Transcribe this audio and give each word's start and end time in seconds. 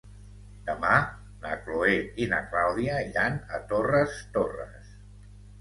Demà 0.69 0.93
na 1.43 1.51
Chloé 1.67 1.93
i 2.25 2.29
na 2.33 2.39
Clàudia 2.47 2.97
iran 3.11 3.39
a 3.59 3.63
Torres 3.75 4.21
Torres. 4.39 4.93